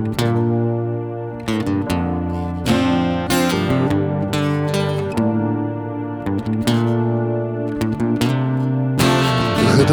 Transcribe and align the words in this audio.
Гэта 0.00 0.32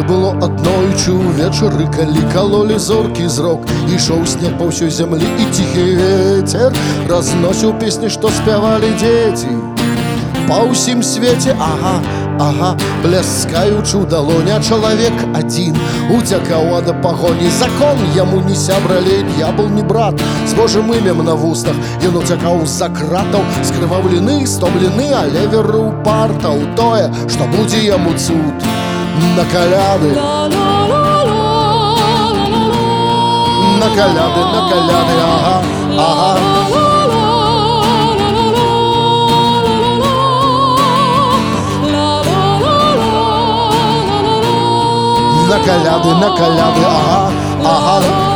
было 0.08 0.32
аднойчы 0.40 1.12
ўвечары, 1.12 1.84
калі 1.92 2.24
калолі 2.32 2.80
зоркі 2.80 3.28
зрок 3.28 3.68
ішоў 3.92 4.24
снег 4.24 4.56
па 4.56 4.72
ўсёй 4.72 4.88
зямлі 4.88 5.28
і 5.28 5.44
ціхі 5.52 6.00
ветер 6.00 6.72
разносіў 7.04 7.76
песні, 7.76 8.08
што 8.08 8.32
спявалі 8.32 8.88
дзеці. 8.96 9.52
Па 10.48 10.64
ўсім 10.72 11.04
свеце 11.04 11.52
ага, 11.60 12.00
ага, 12.40 12.74
бляскаючы 13.02 13.98
ў 13.98 14.04
далоня 14.08 14.58
чалавек 14.62 15.14
адзін. 15.34 15.76
Уцякаў 16.14 16.78
ад 16.78 16.90
пагоні 17.02 17.50
закон 17.58 17.98
яму 18.16 18.40
не 18.46 18.54
сябра 18.54 19.00
лень 19.02 19.30
я 19.38 19.50
был 19.52 19.68
не 19.68 19.82
брат. 19.82 20.14
З 20.46 20.54
Божым 20.58 20.92
імем 20.94 21.24
на 21.24 21.34
вустах 21.34 21.76
ён 22.02 22.18
уцякаў 22.22 22.64
з-за 22.64 22.88
кратаў. 22.88 23.44
Скрываўлены 23.62 24.46
стомлены 24.46 25.12
але 25.12 25.46
веру 25.52 25.92
партаў 26.04 26.64
тое 26.76 27.10
што 27.28 27.44
будзе 27.54 27.84
яму 27.84 28.14
цуд. 28.16 28.68
На 29.36 29.44
каляды. 29.52 30.14
На 33.78 33.88
каляды 33.94 34.42
на 34.54 34.60
каляды 34.70 35.16
ага 35.22 35.56
ага 35.98 36.87
на 45.58 45.64
каляды 45.64 46.14
на 46.14 46.30
каляды 46.36 48.27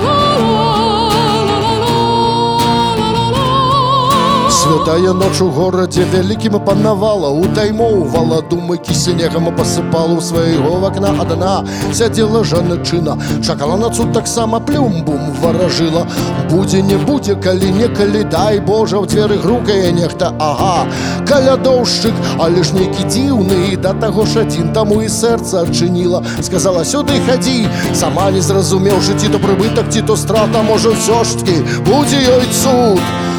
Святая 4.82 5.12
ноч 5.12 5.40
у 5.40 5.46
горадзе 5.46 6.02
вялікім 6.10 6.58
панавала 6.66 7.28
утаймоўвала 7.38 8.40
думайкі 8.50 8.96
снегам 8.98 9.46
пасыпала 9.54 10.18
ў 10.18 10.24
свайго 10.26 10.82
вакна 10.82 11.12
адна 11.22 11.52
сядзела 11.94 12.42
жанчына 12.42 13.14
чакала 13.46 13.76
на 13.78 13.92
цуд 13.94 14.10
таксама 14.10 14.58
плюмбум 14.58 15.30
варажыла 15.38 16.02
будзе 16.50 16.82
не 16.82 16.98
будзе 16.98 17.38
калі 17.38 17.70
некалі 17.78 18.26
дай 18.26 18.58
Божа 18.58 18.98
ў 18.98 19.06
дзверы 19.06 19.38
грукае 19.38 19.94
нехта. 19.94 20.34
Ага 20.42 20.90
калядоўшчык 21.30 22.42
але 22.42 22.66
ж 22.66 22.74
нейкі 22.74 23.06
дзіўны 23.06 23.70
і 23.70 23.82
да 23.86 23.94
таго 23.94 24.26
ж 24.26 24.42
адзін 24.42 24.74
таму 24.74 24.98
і 25.06 25.06
сэрца 25.06 25.62
адчыніла 25.62 26.26
сказала 26.42 26.82
сюды 26.82 27.22
хадзі 27.30 27.70
сама 27.94 28.32
не 28.34 28.42
зразумеўшы 28.42 29.14
ці 29.14 29.30
то 29.30 29.38
прыбытак 29.38 29.94
ці 29.94 30.02
то 30.10 30.18
страта 30.18 30.66
можа 30.66 30.90
ўсё 30.90 31.22
ж 31.22 31.38
таки 31.38 31.62
будзе 31.86 32.18
ёй 32.18 32.50
цуд 32.50 32.98
на 32.98 33.31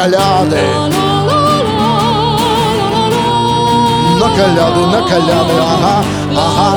каляды 0.00 0.62
на 4.20 4.28
каляды 4.36 4.82
на 4.92 5.00
каляды 5.08 5.56
ага 5.72 5.96
ага 6.44 6.70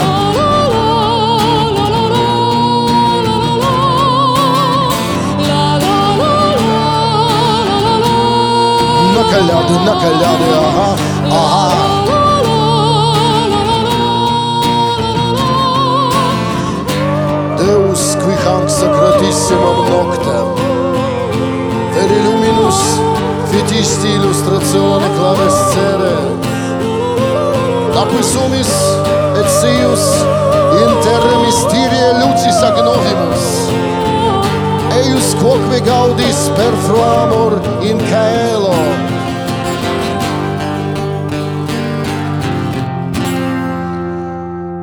на 9.15 9.23
каляды 9.31 9.75
на 9.87 9.93
каляды 10.03 10.49
ага 10.65 10.89
ага 11.41 11.65
Deus 17.57 18.03
qui 18.21 18.35
hanc 18.43 18.69
sacratissimam 18.69 19.82
politisti, 23.63 24.07
illustrazione, 24.07 25.05
clavessere, 25.15 26.11
cui 28.09 28.23
sumis 28.23 28.71
et 29.39 29.47
sius 29.47 30.03
inter 30.83 31.23
mysterie 31.45 32.09
lucis 32.19 32.59
agnovimus, 32.61 33.45
eius 34.97 35.33
quoque 35.39 35.79
gaudis 35.81 36.49
per 36.57 36.73
amor 36.91 37.61
in 37.81 37.97
caelo, 38.09 38.75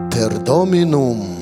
per 0.08 0.38
dominum. 0.38 1.39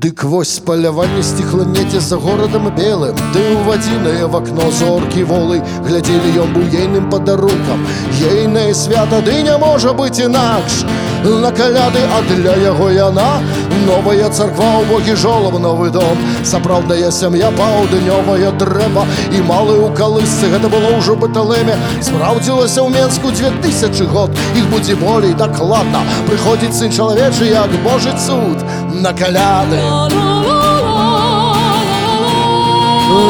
Дык 0.00 0.22
вось 0.24 0.58
паляванне 0.64 1.22
сціхла 1.22 1.64
неце 1.64 2.00
за 2.00 2.16
горадам 2.16 2.70
белым. 2.76 3.18
Ды 3.34 3.42
ў 3.52 3.60
вадзінае 3.68 4.30
в 4.32 4.36
акно 4.38 4.70
зоркі 4.72 5.26
волы 5.28 5.60
глядзелі 5.84 6.32
ён 6.40 6.54
быў 6.56 6.72
ейным 6.72 7.10
падарункам 7.12 7.84
Ейнае 8.16 8.72
свята 8.72 9.20
ды 9.20 9.42
не 9.44 9.56
можа 9.60 9.92
быць 9.92 10.16
інакш. 10.24 10.86
На 11.20 11.52
каляды 11.52 12.00
а 12.16 12.22
для 12.32 12.56
яго 12.56 12.88
яна 12.88 13.42
новая 13.84 14.30
царква 14.30 14.80
ў 14.80 14.88
богі 14.88 15.14
жолам 15.20 15.60
новы 15.60 15.90
дом. 15.90 16.16
Сапраўдная 16.44 17.10
сям'я 17.10 17.50
паўднёвая 17.60 18.52
дрэва 18.56 19.04
і 19.36 19.42
малы 19.44 19.76
ў 19.84 19.92
калысцы. 19.92 20.48
Гэта 20.48 20.72
было 20.72 20.96
ўжо 20.96 21.16
быталеме 21.20 21.76
спраўдзілася 22.00 22.80
ў 22.80 22.88
менску 22.88 23.36
2000 23.36 24.08
год. 24.08 24.32
Іх 24.56 24.64
будзе 24.72 24.96
болей 24.96 25.36
дакладна. 25.36 26.00
Прыходзіць 26.24 26.72
сын 26.72 26.88
чалавечы 26.88 27.52
як 27.52 27.68
божы 27.84 28.16
цуд. 28.16 28.64
На 29.04 29.12
каляды 29.12 29.89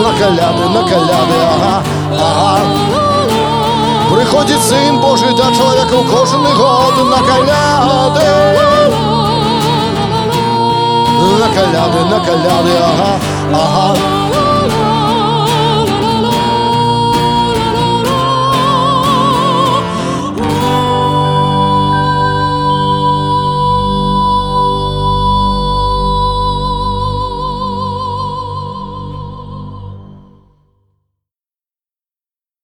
на 0.03 0.13
каляды 0.19 0.69
на 0.69 0.83
каляды 0.89 1.39
ага 1.49 1.75
ага. 2.27 2.53
Прыходзіць 4.11 4.65
сын 4.69 5.01
Божы 5.01 5.33
да 5.39 5.51
чалавека 5.57 5.97
ў 5.97 6.05
кожны 6.11 6.53
год 6.61 6.97
на 7.11 7.21
каляды 7.29 8.31
на 11.41 11.49
каляды 11.59 12.01
на 12.15 12.19
каляды 12.31 12.75
ага 12.89 13.13
ага 13.65 14.20